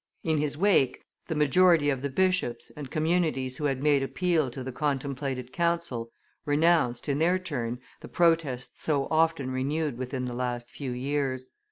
In 0.23 0.39
his 0.39 0.57
wake 0.57 1.03
the 1.27 1.35
majority 1.35 1.91
of 1.91 2.01
the 2.01 2.09
bishops 2.09 2.71
and 2.75 2.89
communities 2.89 3.57
who 3.57 3.65
had 3.65 3.83
made 3.83 4.01
appeal 4.01 4.49
to 4.49 4.63
the 4.63 4.71
contemplated 4.71 5.53
council, 5.53 6.09
renounced, 6.43 7.07
in 7.07 7.19
their 7.19 7.37
turn, 7.37 7.79
the 7.99 8.07
protests 8.07 8.81
so 8.81 9.07
often 9.11 9.51
renewed 9.51 9.99
within 9.99 10.25
the 10.25 10.33
last 10.33 10.71
few 10.71 10.89
years. 10.89 11.53